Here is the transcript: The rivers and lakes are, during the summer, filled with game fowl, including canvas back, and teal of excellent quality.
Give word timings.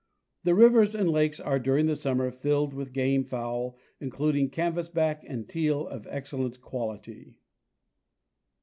The 0.45 0.55
rivers 0.55 0.95
and 0.95 1.11
lakes 1.11 1.39
are, 1.39 1.59
during 1.59 1.85
the 1.85 1.95
summer, 1.95 2.31
filled 2.31 2.73
with 2.73 2.91
game 2.91 3.23
fowl, 3.23 3.77
including 3.99 4.49
canvas 4.49 4.89
back, 4.89 5.23
and 5.27 5.47
teal 5.47 5.85
of 5.87 6.07
excellent 6.09 6.59
quality. 6.59 7.37